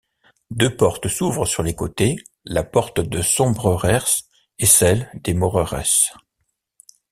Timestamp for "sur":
1.45-1.61